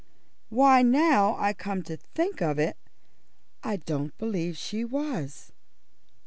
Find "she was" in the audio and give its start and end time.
4.57-5.51